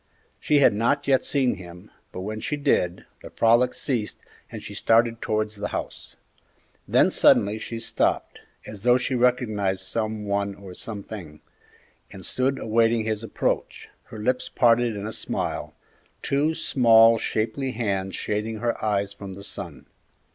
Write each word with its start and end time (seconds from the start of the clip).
She 0.39 0.57
had 0.57 0.73
not 0.73 1.07
yet 1.07 1.23
seen 1.23 1.57
him; 1.57 1.91
but 2.11 2.21
when 2.21 2.39
she 2.39 2.57
did, 2.57 3.05
the 3.21 3.29
frolic 3.29 3.71
ceased 3.75 4.17
and 4.51 4.63
she 4.63 4.73
started 4.73 5.21
towards 5.21 5.57
the 5.57 5.67
house. 5.67 6.15
Then 6.87 7.11
suddenly 7.11 7.59
she 7.59 7.79
stopped, 7.79 8.39
as 8.65 8.81
though 8.81 8.97
she 8.97 9.13
recognized 9.13 9.81
some 9.81 10.25
one 10.25 10.55
or 10.55 10.73
something, 10.73 11.39
and 12.09 12.25
stood 12.25 12.57
awaiting 12.57 13.03
his 13.03 13.23
approach, 13.23 13.89
her 14.05 14.17
lips 14.17 14.49
parted 14.49 14.95
in 14.95 15.05
a 15.05 15.13
smile, 15.13 15.75
two 16.23 16.55
small, 16.55 17.19
shapely 17.19 17.73
hands 17.73 18.15
shading 18.15 18.57
her 18.57 18.83
eyes 18.83 19.13
from 19.13 19.35
the 19.35 19.43
sun. 19.43 19.85